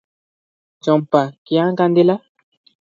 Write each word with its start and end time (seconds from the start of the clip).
ଚମ୍ପା 0.87 1.23
କ୍ୟାଁ 1.51 1.71
କାନ୍ଦିଲା? 1.83 2.21